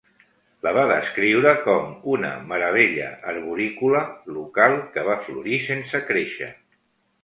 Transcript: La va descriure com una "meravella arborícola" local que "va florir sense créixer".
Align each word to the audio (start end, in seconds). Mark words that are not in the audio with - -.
La 0.67 0.71
va 0.77 0.85
descriure 0.91 1.51
com 1.67 1.91
una 2.15 2.33
"meravella 2.53 3.13
arborícola" 3.35 4.03
local 4.41 4.83
que 4.97 5.09
"va 5.13 5.23
florir 5.31 5.65
sense 5.73 6.07
créixer". 6.13 6.55